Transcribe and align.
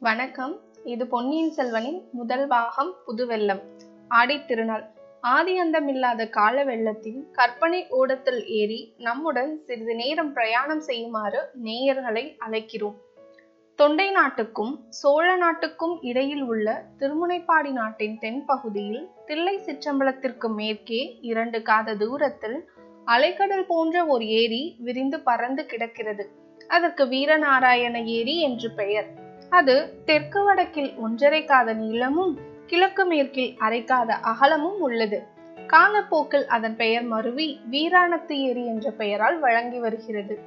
வணக்கம். 0.00 0.54
இது 0.84 1.06
பொன்னியின் 1.06 1.52
செல்வனின் 1.52 2.00
முதல் 2.12 2.46
பாகம் 2.46 2.90
புதுவெள்ளம் 3.06 3.60
ஆடித்திருநாள் 4.10 4.82
ஆதி 5.20 5.60
அந்தமில்லாத 5.60 6.28
கால 6.28 6.64
வெள்ளத்தின் 6.64 7.20
கற்பனை 7.32 7.86
ஓடத்தில் 7.88 8.46
ஏறி 8.46 8.94
நம்முடன் 8.98 9.52
சிறிது 9.64 9.94
நேரம் 9.94 10.32
பிரயாணம் 10.32 10.80
செய்யுமாறு 10.80 11.40
நேயர்களை 11.64 12.24
அழைக்கிறோம். 12.46 12.96
தொண்டை 13.74 14.10
நாட்டுக்கும் 14.10 14.74
சோழ 14.90 15.36
நாட்டுக்கும் 15.36 15.96
இடையில் 16.02 16.42
உள்ள 16.42 16.84
திருமுனைப்பாடி 16.98 17.72
நாட்டின் 17.72 18.18
தென்பகுதியில் 18.18 19.08
தில்லை 19.26 19.56
சிற்றம்பலத்திற்கு 19.58 20.50
மேற்கே 20.54 21.02
இரண்டு 21.20 21.62
காத 21.62 21.94
தூரத்தில் 21.94 22.68
அலைக்கடல் 23.06 23.66
போன்ற 23.66 24.06
ஒரு 24.06 24.26
ஏரி 24.26 24.76
விரிந்து 24.78 25.20
பறந்து 25.20 25.66
கிடக்கிறது. 25.66 26.26
அதற்கு 26.68 27.04
வீரநாராயண 27.04 28.04
ஏரி 28.04 28.40
என்று 28.40 28.70
பெயர். 28.70 29.23
அது 29.48 30.02
தெற்கு 30.04 30.44
வடக்கில் 30.44 30.94
ஒன்றரை 30.96 31.44
காத 31.44 31.72
நீளமும் 31.72 32.38
கிழக்கு 32.66 33.04
மேற்கில் 33.04 33.56
அரைக்காத 33.60 34.08
அகலமும் 34.20 34.80
உள்ளது. 34.80 35.22
காலப்போக்கில் 35.66 36.46
அதன் 36.46 36.76
பெயர் 36.76 37.02
மருவி 37.02 37.60
வீராணத்து 37.70 38.36
ஏரி 38.38 38.66
என்ற 38.66 38.90
பெயரால் 38.90 39.38
வழங்கி 39.38 39.78
வருகிறது. 39.78 40.38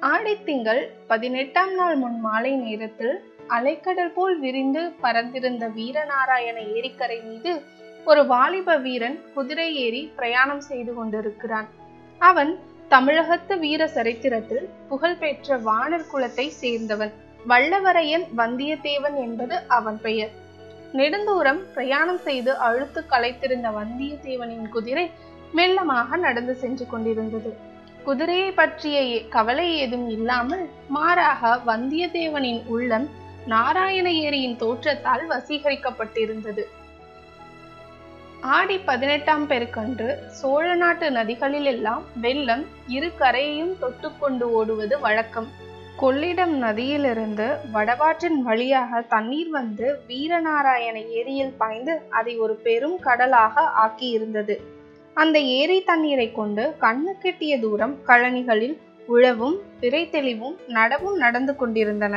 ஆடித்திங்கள் 0.00 0.82
பதினெட்டாம் 1.06 1.74
நாள் 1.74 1.96
முன் 1.96 2.20
மாலை 2.20 2.52
நேரத்தில் 2.52 3.30
அலைக்கடல் 3.48 4.12
போல் 4.12 4.38
விரிந்து 4.38 4.92
பறந்திருந்த 5.02 5.68
வீரநாராயண 5.68 6.56
ஏரிக்கரை 6.60 7.24
மீது 7.24 7.62
ஒரு 8.04 8.26
வாலிப 8.26 8.76
வீரன் 8.76 9.20
குதிரை 9.34 9.74
ஏறி 9.76 10.12
பிரயாணம் 10.16 10.60
செய்து 10.60 10.94
கொண்டிருக்கிறான். 10.94 11.66
அவன் 12.18 12.58
தமிழகத்து 12.88 13.58
வீர 13.58 13.86
சரித்திரத்தில் 13.86 14.68
புகழ்பெற்ற 14.88 15.58
வானர் 15.58 16.10
குலத்தை 16.12 16.50
சேர்ந்தவன். 16.62 17.10
வல்லவரையன் 17.48 18.24
வந்தியத்தேவன் 18.36 19.14
என்பது 19.14 19.56
அவன் 19.68 20.00
பெயர். 20.00 20.30
நெடுந்தூரம் 20.92 21.60
பிரயாணம் 21.74 22.18
செய்து 22.18 22.56
அழுத்து 22.58 23.04
களைத்திருந்த 23.10 23.70
வந்தியத்தேவனின் 23.78 24.68
குதிரை 24.68 25.10
மெல்லமாக 25.54 26.16
நடந்து 26.16 26.54
சென்று 26.54 26.86
கொண்டிருந்தது. 26.86 27.56
குதிரையை 28.04 28.50
பற்றிய 28.52 28.98
கவலை 29.28 29.78
ஏதும் 29.78 30.08
இல்லாமல் 30.08 30.64
மாறாக 30.88 31.60
வந்தியத்தேவனின் 31.66 32.62
உள்ளம் 32.66 33.06
நாராயண 33.46 34.10
ஏரியின் 34.10 34.56
தோற்றத்தால் 34.56 35.24
வசீகரிக்கப்பட்டிருந்தது. 35.30 36.64
ஆடி 38.40 38.78
பதினெட்டாம் 38.78 39.48
பெருக்கன்று 39.50 40.08
சோழ 40.28 40.74
நாட்டு 40.74 41.10
நதிகளிலெல்லாம் 41.10 42.02
வெள்ளம் 42.20 42.64
இரு 42.86 43.12
கரையையும் 43.18 43.74
தொட்டுக்கொண்டு 43.80 44.42
ஓடுவது 44.42 45.00
வழக்கம். 45.00 45.65
கொள்ளிடம் 46.00 46.54
நதியிலிருந்து 46.62 47.44
வடவாற்றின் 47.74 48.40
வழியாக 48.46 49.00
தண்ணீர் 49.12 49.50
வந்து 49.50 49.86
வீரநாராயண 50.08 50.96
ஏரியில் 51.18 51.54
பாய்ந்து 51.60 51.94
அதை 52.10 52.32
ஒரு 52.38 52.54
பெரும் 52.66 52.98
கடலாக 53.06 53.64
ஆக்கியிருந்தது. 53.84 54.56
அந்த 55.16 55.36
ஏரி 55.60 55.78
தண்ணீரை 55.90 56.28
கொண்டு 56.32 56.64
கண்ணு 56.80 57.12
கெட்டிய 57.22 57.54
தூரம் 57.60 57.94
கழனிகளில் 58.06 58.76
உழவும் 59.08 59.56
பிறை 59.80 60.02
தெளிவும் 60.10 60.56
நடவும் 60.68 61.16
நடந்து 61.24 61.56
கொண்டிருந்தன. 61.56 62.14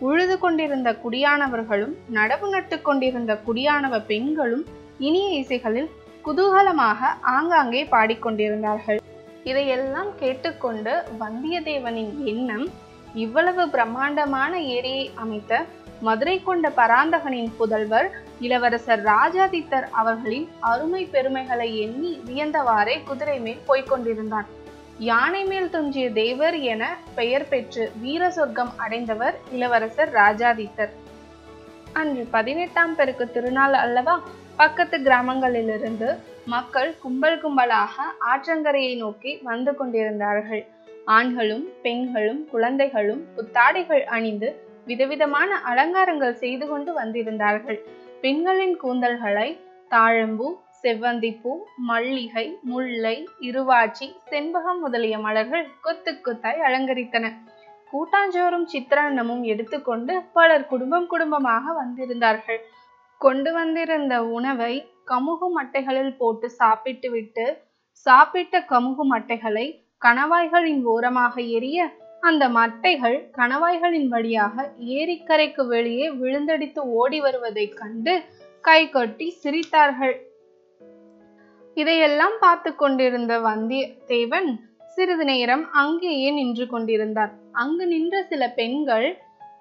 உழுது 0.00 0.38
கொண்டிருந்த 0.38 0.90
குடியானவர்களும் 1.02 1.96
நடவு 2.12 2.46
நட்டு 2.48 2.76
கொண்டிருந்த 2.82 3.32
குடியானவ 3.46 4.00
பெண்களும் 4.06 4.64
இனிய 4.98 5.28
இசைகளில் 5.42 5.90
குதூகலமாக 6.24 7.00
ஆங்காங்கே 7.34 7.84
பாடிக்கொண்டிருந்தார்கள். 7.84 9.00
இதையெல்லாம் 9.44 10.10
கேட்டுக்கொண்டு 10.20 10.92
வந்தியத்தேவனின் 11.22 12.12
எண்ணம் 12.32 12.66
இவ்வளவு 13.14 13.68
பிரம்மாண்டமான 13.68 14.60
ஏரியை 14.60 15.10
அமைத்த 15.14 15.62
மதுரை 16.00 16.42
கொண்ட 16.42 16.68
பராந்தகனின் 16.68 17.52
புதல்வர் 17.58 18.08
இளவரசர் 18.40 19.02
ராஜாதித்தர் 19.02 19.86
அவர்களின் 19.90 20.48
அருமை 20.60 21.04
பெருமைகளை 21.04 21.68
எண்ணி 21.78 22.20
வியந்தவாறே 22.26 22.96
குதிரை 23.04 23.38
மேல் 23.38 23.62
போய்கொண்டிருந்தான் 23.68 24.48
யானை 24.98 25.44
மேல் 25.44 25.70
துஞ்சிய 25.70 26.10
தேவர் 26.12 26.54
என 26.54 26.82
பெயர் 27.14 27.48
பெற்று 27.48 27.92
வீர 28.00 28.30
சொர்க்கம் 28.30 28.72
அடைந்தவர் 28.76 29.36
இளவரசர் 29.52 30.12
ராஜாதித்தர். 30.12 30.92
அன்று 31.92 32.28
பதினெட்டாம் 32.30 32.94
பெருக்கு 32.94 33.30
திருநாள் 33.30 33.72
அல்லவா? 33.72 34.20
பக்கத்து 34.56 34.98
கிராமங்களிலிருந்து 34.98 36.18
மக்கள் 36.46 36.94
கும்பல் 37.02 37.40
கும்பலாக 37.42 37.94
ஆற்றங்கரையை 38.20 38.96
நோக்கி 38.96 39.40
வந்து 39.42 39.74
கொண்டிருந்தார்கள். 39.74 40.64
ஆண்களும் 41.06 41.68
பெண்களும் 41.82 42.48
குழந்தைகளும் 42.50 43.22
புத்தாடைகள் 43.36 44.04
அணிந்து 44.04 44.62
விதவிதமான 44.84 45.60
அலங்காரங்கள் 45.60 46.32
செய்து 46.32 46.66
கொண்டு 46.66 46.92
வந்திருந்தார்கள். 46.92 47.78
பெண்களின் 48.20 48.76
கூந்தல்களை 48.82 49.58
தாழம்பூ 49.90 50.48
செவ்வந்திப்பூ 50.82 51.56
மல்லிகை 51.76 52.58
முல்லை 52.62 53.28
இருவாச்சி 53.40 54.16
செண்பகம் 54.30 54.80
முதலிய 54.80 55.18
மலர்கள் 55.18 55.66
கொத்து 55.80 56.12
கொத்தாய் 56.12 56.60
அலங்கரித்தன. 56.60 57.32
கூட்டாஞ்சோறும் 57.92 58.66
சித்திரான்னமும் 58.72 59.42
எடுத்துக்கொண்டு 59.42 60.22
பலர் 60.32 60.66
குடும்பம் 60.66 61.06
குடும்பமாக 61.06 61.72
வந்திருந்தார்கள். 61.72 62.60
கொண்டு 63.18 63.52
வந்திருந்த 63.52 64.24
உணவை 64.24 64.90
கமுகு 65.06 65.46
மட்டைகளில் 65.58 66.16
போட்டு 66.16 66.50
சாப்பிட்டு 66.50 67.10
விட்டு 67.10 67.62
சாப்பிட்ட 67.92 68.60
கமுகு 68.60 69.04
மட்டைகளை 69.12 69.83
கணவாய்களின் 70.04 70.82
ஓரமாக 70.84 71.40
எரிய 71.40 71.78
அந்த 72.20 72.48
மட்டைகள் 72.48 73.16
கணவாய்களின் 73.36 74.08
வழியாக 74.08 74.72
ஏரிக்கரைக்கு 74.78 75.66
வெளியே 75.66 76.10
விழுந்தடித்து 76.10 76.78
ஓடி 76.78 77.20
வருவதைக் 77.20 77.76
கண்டு 77.76 78.22
கை 78.60 78.90
கட்டி 78.90 79.26
சிரித்தார்கள். 79.42 80.14
இதையெல்லாம் 81.74 82.36
பார்த்து 82.40 82.74
கொண்டிருந்த 82.74 83.38
வந்தியத்தேவன் 83.38 84.50
சிறிது 84.94 85.24
நேரம் 85.24 85.72
அங்கேயே 85.72 86.30
நின்று 86.30 86.66
கொண்டிருந்தார். 86.66 87.32
அங்கு 87.52 87.86
நின்ற 87.86 88.22
சில 88.22 88.48
பெண்கள் 88.50 89.08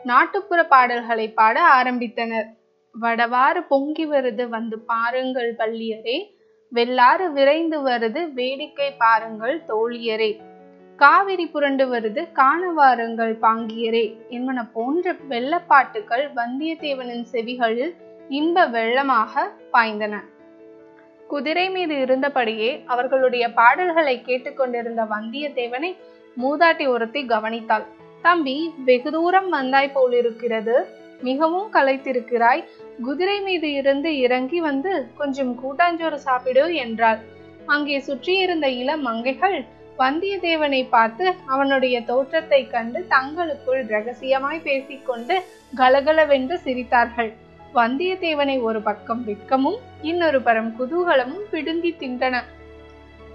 நாட்டுப்புற 0.03 0.65
பாடல்களை 0.65 1.27
பாட 1.31 1.83
ஆரம்பித்தனர். 1.83 2.47
வடவாறு 2.95 3.61
பொங்கி 3.67 4.05
வருது 4.05 4.43
வந்து 4.47 4.79
பாருங்கள் 4.79 5.55
பள்ளியரே 5.55 6.17
வெள்ளாறு 6.73 7.31
விரைந்து 7.31 7.77
வருது 7.87 8.33
வேடிக்கை 8.33 8.91
பாருங்கள் 8.91 9.61
தோழியரே. 9.67 10.31
காவிரி 10.95 11.45
புரண்டு 11.47 11.85
வருது 11.93 12.31
காண 12.31 12.71
வாருங்கள் 12.71 13.37
பாங்கியரே. 13.41 14.05
என்பன 14.29 14.65
போன்ற 14.73 15.15
வெள்ளப்பாட்டுகள் 15.29 16.25
வந்தியத்தேவனின் 16.35 17.25
செவிகளில் 17.31 17.93
இன்ப 18.29 18.67
வெள்ளமாக 18.69 19.43
பாய்ந்தன. 19.73 20.15
குதிரை 21.27 21.69
மீது 21.69 21.95
இருந்தபடியே 21.95 22.83
அவர்களுடைய 22.85 23.53
பாடல்களை 23.53 24.21
கேட்டுக்கொண்டிருந்த 24.21 25.03
வந்தியத்தேவனை 25.03 25.95
மூதாட்டி 26.37 26.87
ஒருத்தி 26.87 27.21
கவனித்தாள். 27.25 27.85
தம்பி 28.21 28.73
வெகு 28.85 29.11
தூரம் 29.11 29.49
வந்தாய் 29.49 29.91
போலிருக்கிறது. 29.91 30.75
மிகவும் 31.29 31.69
களைத்திருக்கிறாய். 31.73 32.63
குதிரை 33.05 33.37
மீது 33.41 33.69
இருந்து 33.73 34.09
இறங்கி 34.17 34.59
வந்து 34.69 34.91
கொஞ்சம் 35.17 35.53
கூட்டாஞ்சோறு 35.61 36.19
சாப்பிடு 36.27 36.65
என்றாள். 36.75 37.21
அங்கே 37.65 37.97
சுற்றியிருந்த 37.99 38.67
இளம் 38.81 39.01
மங்கைகள் 39.01 39.57
வந்தியத்தேவனை 39.99 40.79
பார்த்து 40.89 41.25
அவனுடைய 41.45 41.95
தோற்றத்தை 42.01 42.59
கண்டு 42.67 42.99
தங்களுக்குள் 43.07 43.81
ரகசியமாய் 43.85 44.63
பேசிக்கொண்டு 44.63 45.35
கலகலவென்று 45.75 46.55
சிரித்தார்கள். 46.65 47.31
வந்தியத்தேவனை 47.75 48.55
ஒரு 48.61 48.79
பக்கம் 48.81 49.21
வெட்கமும் 49.27 49.79
இன்னொரு 50.01 50.39
பரம் 50.39 50.71
குதூகலமும் 50.79 51.45
பிடுங்கி 51.51 51.91
தின்றன. 51.99 52.35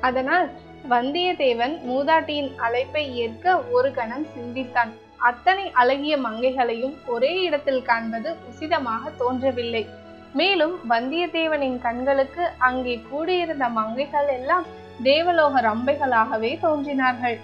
அதனால் 0.00 0.48
வந்தியத்தேவன் 0.90 1.74
மூதாட்டியின் 1.88 2.50
அழைப்பை 2.56 3.04
ஏற்க 3.16 3.56
ஒரு 3.76 3.88
கணம் 3.92 4.26
சிந்தித்தான். 4.34 4.92
அத்தனை 5.18 5.70
அழகிய 5.72 6.16
மங்கைகளையும் 6.16 6.94
ஒரே 7.06 7.40
இடத்தில் 7.40 7.82
காண்பது 7.82 8.36
உசிதமாக 8.50 9.10
தோன்றவில்லை. 9.16 9.86
மேலும் 10.32 10.80
வந்தியத்தேவனின் 10.90 11.78
கண்களுக்கு 11.78 12.48
அங்கே 12.58 13.02
கூடியிருந்த 13.10 13.68
மங்கைகள் 13.68 14.28
எல்லாம் 14.28 14.64
தேவலோக 15.02 15.60
ரம்பைகளாகவே 15.60 16.58
தோன்றினார்கள். 16.60 17.38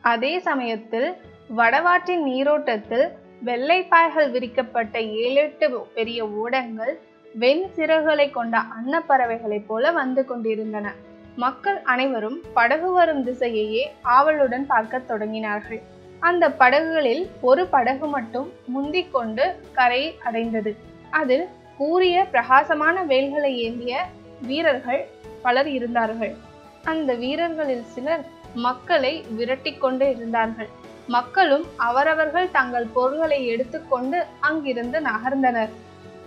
அதே 0.00 0.38
சமயத்தில் 0.38 1.16
வடவாற்றின் 1.56 2.22
நீரோட்டத்தில் 2.22 3.08
வெள்ளைப்பாய்கள் 3.44 4.30
விரிக்கப்பட்ட 4.30 5.00
ஏழெட்டு 5.00 5.80
பெரிய 5.94 6.26
ஓடங்கள் 6.26 6.94
வெண் 7.34 7.64
சிறகுகளை 7.76 8.30
கொண்ட 8.30 8.62
அன்னப்பறவைகளைப் 8.78 9.66
போல 9.66 9.90
வந்து 9.90 10.24
கொண்டிருந்தன. 10.24 10.92
மக்கள் 11.36 11.82
அனைவரும் 11.82 12.40
படகு 12.54 12.92
வரும் 12.92 13.26
திசையையே 13.26 13.84
ஆவலுடன் 14.02 14.66
பார்க்கத் 14.66 15.10
தொடங்கினார்கள். 15.10 15.82
அந்த 16.20 16.50
படகுகளில் 16.50 17.30
ஒரு 17.40 17.66
படகு 17.66 18.06
மட்டும் 18.06 18.52
முந்திக் 18.66 19.12
கொண்டு 19.12 19.60
கரையை 19.72 20.18
அடைந்தது. 20.24 20.76
அதில் 21.10 21.48
கூறிய 21.76 22.26
பிரகாசமான 22.30 23.02
வேல்களை 23.02 23.58
ஏந்திய 23.58 24.04
வீரர்கள் 24.42 25.08
பலர் 25.42 25.68
இருந்தார்கள். 25.68 26.36
அந்த 26.84 27.14
வீரர்களில் 27.14 27.84
சிலர் 27.84 28.24
மக்களை 28.54 29.24
விரட்டி 29.30 29.72
கொண்டு 29.72 30.10
இருந்தார்கள். 30.16 30.68
மக்களும் 31.06 31.64
அவரவர்கள் 31.76 32.50
தங்கள் 32.50 32.86
பொருள்களை 32.92 33.46
எடுத்துக்கொண்டு 33.46 34.24
அங்கிருந்து 34.40 35.00
நகர்ந்தனர். 35.00 35.68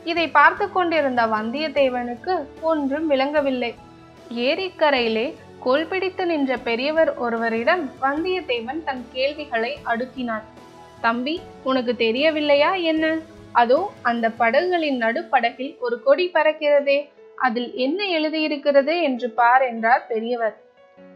இதை 0.03 0.27
பார்த்து 0.27 0.71
கொண்டிருந்த 0.71 1.25
வந்தியத்தேவனுக்கு 1.25 2.45
ஒன்றும் 2.61 3.07
விளங்கவில்லை. 3.07 3.75
ஏரிக்கரையிலே 4.29 5.35
கோல் 5.63 5.87
பிடித்து 5.87 6.25
நின்ற 6.25 6.57
பெரியவர் 6.57 7.17
ஒருவரிடம் 7.17 7.91
வந்தியத்தேவன் 8.01 8.83
தன் 8.83 9.05
கேள்விகளை 9.13 9.77
அடுக்கினான். 9.85 10.41
தம்பி 11.01 11.41
உனக்கு 11.63 11.95
தெரியவில்லையா 11.95 12.73
என்ன? 12.73 13.17
அதோ 13.51 13.91
அந்த 14.01 14.29
படகுகளின் 14.29 14.97
நடுப்படகில் 14.97 15.77
ஒரு 15.79 16.03
கொடி 16.03 16.31
பறக்கிறதே 16.33 17.09
அதில் 17.35 17.75
என்ன 17.75 18.03
எழுதியிருக்கிறது 18.03 19.01
என்று 19.01 19.29
பார் 19.29 19.61
என்றார் 19.61 20.07
பெரியவர். 20.07 20.61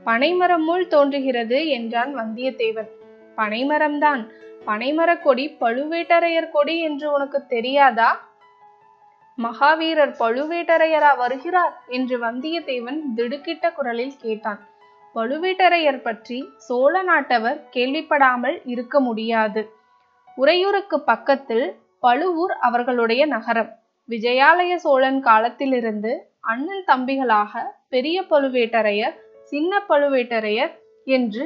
பனைமரம் 0.04 0.64
முள் 0.64 0.88
தோன்றுகிறது 0.88 1.68
என்றான் 1.68 2.18
வந்தியத்தேவன். 2.18 2.92
பனைமரம்தான். 3.38 4.24
பனைமரக் 4.68 5.22
கொடி 5.22 5.58
பழுவேட்டரையர் 5.60 6.52
கொடி 6.52 6.80
என்று 6.80 7.12
உனக்கு 7.12 7.48
தெரியாதா? 7.48 8.35
மகாவீரர் 9.38 10.14
பழுவேட்டரையரா 10.20 11.18
வருகிறார் 11.18 11.74
என்று 11.88 12.18
வந்தியத்தேவன் 12.18 13.00
திடுக்கிட்ட 13.16 13.74
குரலில் 13.74 14.16
கேட்டான். 14.22 14.62
பழுவேட்டரையர் 15.16 16.02
பற்றி 16.02 16.50
சோழ 16.58 17.04
நாட்டவர் 17.04 17.60
கேள்விப்படாமல் 17.72 18.62
இருக்க 18.66 19.00
முடியாது. 19.00 19.70
உறையூருக்கு 20.36 21.02
பக்கத்தில் 21.02 21.68
பழுவூர் 22.00 22.54
அவர்களுடைய 22.60 23.26
நகரம். 23.26 23.70
விஜயாலய 24.10 24.76
சோழன் 24.76 25.20
காலத்திலிருந்து 25.20 26.12
அண்ணன் 26.40 26.84
தம்பிகளாக 26.88 27.62
பெரிய 27.90 28.22
பழுவேட்டரையர் 28.22 29.16
சின்ன 29.44 29.82
பழுவேட்டரையர் 29.90 30.74
என்று 31.06 31.46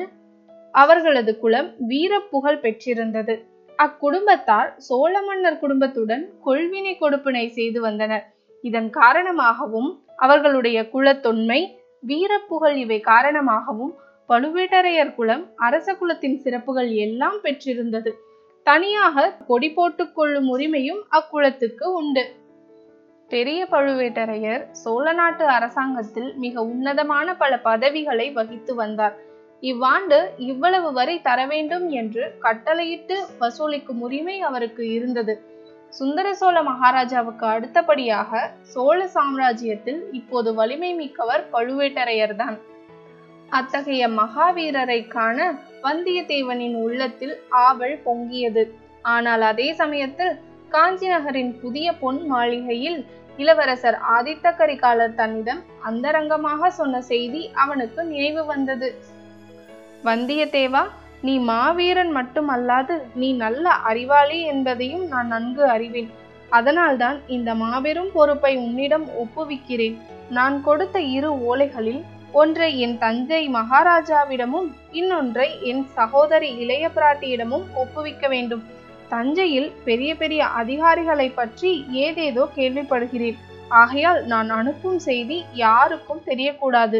அவர்களது 0.71 1.39
குலம் 1.39 1.69
வீர 1.77 2.19
புகழ் 2.19 2.59
பெற்றிருந்தது. 2.59 3.35
அக்குடும்பத்தார் 3.79 4.69
சோழ 4.77 5.21
மன்னர் 5.21 5.59
குடும்பத்துடன் 5.59 6.23
கொள்வினை 6.45 6.93
கொடுப்பினை 6.99 7.47
செய்து 7.49 7.81
வந்தனர். 7.81 8.25
இதன் 8.61 8.89
காரணமாகவும் 8.89 10.03
அவர்களுடைய 10.15 10.89
குலத்தொன்மை 10.93 11.59
வீரப்புகழ் 12.07 12.75
இவை 12.75 12.99
காரணமாகவும் 12.99 13.93
பழுவேட்டரையர் 14.29 15.15
குலம் 15.15 15.45
அரச 15.55 15.93
குலத்தின் 15.93 16.37
சிறப்புகள் 16.37 16.91
எல்லாம் 16.91 17.39
பெற்றிருந்தது. 17.41 18.11
தனியாக 18.63 19.33
கொடி 19.47 19.69
போட்டுக் 19.69 20.15
கொள்ளும் 20.15 20.57
உரிமையும் 20.57 21.01
அக்குலத்துக்கு 21.11 21.83
உண்டு. 21.83 22.23
பெரிய 23.29 23.67
பழுவேட்டரையர் 23.71 24.63
சோழ 24.71 25.13
நாட்டு 25.13 25.45
அரசாங்கத்தில் 25.45 26.29
மிக 26.35 26.61
உன்னதமான 26.63 27.35
பல 27.35 27.59
பதவிகளை 27.59 28.31
வகித்து 28.31 28.75
வந்தார். 28.75 29.15
இவ்வாண்டு 29.63 30.17
இவ்வளவு 30.37 30.89
வரை 30.93 31.21
தர 31.21 31.39
வேண்டும் 31.45 31.89
என்று 31.91 32.23
கட்டளையிட்டு 32.39 33.15
வசூலிக்கும் 33.39 34.01
உரிமை 34.01 34.41
அவருக்கு 34.41 34.83
இருந்தது. 34.91 35.33
சுந்தர 35.93 36.27
சோழ 36.33 36.57
மகாராஜாவுக்கு 36.63 37.45
அடுத்தபடியாக 37.45 38.41
சோழ 38.61 38.99
சாம்ராஜ்யத்தில் 39.05 40.01
இப்போது 40.11 40.53
வலிமை 40.53 40.91
மிக்கவர் 40.93 41.43
பழுவேட்டரையர்தான். 41.53 42.57
அத்தகைய 43.49 44.03
மகாவீரரை 44.07 45.07
காண 45.07 45.37
வந்தியத்தேவனின் 45.83 46.75
உள்ளத்தில் 46.75 47.35
ஆவல் 47.49 47.97
பொங்கியது. 48.05 48.63
ஆனால் 49.01 49.41
அதே 49.41 49.67
சமயத்தில் 49.73 50.33
காஞ்சி 50.69 51.07
நகரின் 51.07 51.53
புதிய 51.59 51.87
பொன் 51.93 52.21
மாளிகையில் 52.25 52.99
இளவரசர் 53.37 53.97
ஆதித்த 54.15 54.47
கரிகாலர் 54.55 55.15
தன்னிடம் 55.15 55.61
அந்தரங்கமாக 55.83 56.69
சொன்ன 56.69 57.01
செய்தி 57.01 57.49
அவனுக்கு 57.53 58.01
நினைவு 58.03 58.45
வந்தது. 58.45 58.89
வந்தியத்தேவா 60.03 60.83
நீ 61.21 61.33
மாவீரன் 61.39 62.11
மட்டுமல்லாது 62.17 62.95
நீ 63.15 63.29
நல்ல 63.33 63.69
அறிவாளி 63.69 64.37
என்பதையும் 64.41 65.07
நான் 65.07 65.27
நன்கு 65.27 65.63
அறிவேன். 65.65 66.09
அதனால்தான் 66.49 67.17
இந்த 67.27 67.49
மாபெரும் 67.55 68.11
பொறுப்பை 68.13 68.57
உன்னிடம் 68.57 69.07
ஒப்புவிக்கிறேன். 69.23 69.97
நான் 70.29 70.55
கொடுத்த 70.61 70.99
இரு 71.17 71.31
ஓலைகளில் 71.49 72.01
ஒன்றை 72.31 72.79
என் 72.79 72.97
தஞ்சை 72.97 73.41
மகாராஜாவிடமும் 73.49 74.69
இன்னொன்றை 74.91 75.47
என் 75.61 75.83
சகோதரி 75.97 76.49
இளைய 76.55 76.85
பிராட்டியிடமும் 76.95 77.65
ஒப்புவிக்க 77.75 78.27
வேண்டும். 78.27 78.63
தஞ்சையில் 79.09 79.69
பெரிய 79.85 80.11
பெரிய 80.15 80.41
அதிகாரிகளை 80.61 81.29
பற்றி 81.29 81.71
ஏதேதோ 82.05 82.43
கேள்விப்படுகிறேன். 82.55 83.37
ஆகையால் 83.67 84.19
நான் 84.25 84.49
அனுப்பும் 84.49 84.99
செய்தி 84.99 85.37
யாருக்கும் 85.53 86.25
தெரியக்கூடாது. 86.25 86.99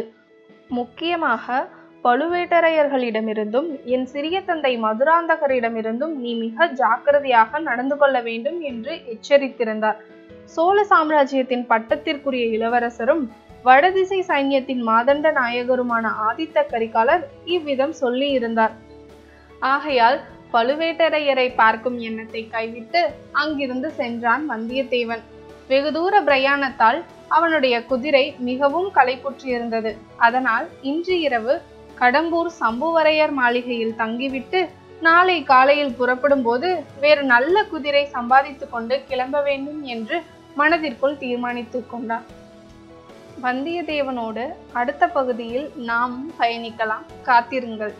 முக்கியமாக 0.68 1.68
பழுவேட்டரையர்களிடமிருந்தும் 2.04 3.66
என் 3.84 4.06
சிறிய 4.06 4.36
தந்தை 4.40 4.82
மதுராந்தகரிடமிருந்தும் 4.82 6.14
நீ 6.14 6.34
மிக 6.34 6.66
ஜாக்கிரதையாக 6.66 7.58
நடந்து 7.58 7.96
கொள்ள 7.96 8.20
வேண்டும் 8.20 8.60
என்று 8.60 8.92
எச்சரித்திருந்தார். 9.14 9.98
சோழ 10.44 10.84
சாம்ராஜ்யத்தின் 10.84 11.64
பட்டத்திற்குரிய 11.68 12.44
இளவரசரும் 12.56 13.22
வடதிசை 13.62 14.24
சைன்யத்தின் 14.28 14.82
மாதண்ட 14.88 15.32
நாயகருமான 15.32 16.06
ஆதித்த 16.28 16.64
கரிகாலர் 16.70 17.24
இவ்விதம் 17.44 17.94
சொல்லியிருந்தார். 18.00 18.74
ஆகையால் 19.58 20.18
பழுவேட்டரையரை 20.52 21.54
பார்க்கும் 21.54 21.98
எண்ணத்தை 21.98 22.48
கைவிட்டு 22.48 23.00
அங்கிருந்து 23.32 23.90
சென்றான் 23.90 24.44
வந்தியத்தேவன். 24.50 25.22
வெகு 25.68 25.92
தூர 25.92 26.14
பிரயாணத்தால் 26.20 27.00
அவனுடைய 27.28 27.84
குதிரை 27.84 28.34
மிகவும் 28.38 28.88
களைப்புற்றிருந்தது 28.94 29.90
அதனால் 30.16 30.66
இன்று 30.82 31.16
இரவு 31.20 31.54
கடம்பூர் 32.00 32.50
சம்புவரையர் 32.60 33.32
மாளிகையில் 33.40 33.96
தங்கிவிட்டு 33.96 34.60
நாளை 35.00 35.42
காலையில் 35.42 35.96
புறப்படும் 35.98 36.42
போது 36.42 36.68
வேறு 37.00 37.22
நல்ல 37.22 37.64
குதிரை 37.64 38.04
சம்பாதித்து 38.06 38.68
கொண்டு 38.68 39.04
கிளம்ப 39.08 39.42
வேண்டும் 39.42 39.82
என்று 39.94 40.16
மனதிற்குள் 40.54 41.18
தீர்மானித்து 41.18 41.86
கொண்டான். 41.86 42.26
வந்தியத்தேவனோடு 43.42 44.44
அடுத்த 44.72 45.08
பகுதியில் 45.08 45.72
நாம் 45.90 46.16
பயணிக்கலாம். 46.38 47.04
காத்திருங்கள். 47.22 47.94